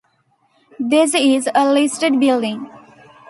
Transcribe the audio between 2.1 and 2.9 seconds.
building.